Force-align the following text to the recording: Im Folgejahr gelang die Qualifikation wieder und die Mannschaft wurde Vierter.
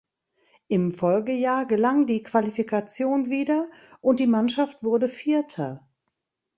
Im 0.67 0.93
Folgejahr 0.93 1.67
gelang 1.67 2.07
die 2.07 2.23
Qualifikation 2.23 3.29
wieder 3.29 3.69
und 3.99 4.19
die 4.19 4.25
Mannschaft 4.25 4.83
wurde 4.83 5.07
Vierter. 5.07 5.87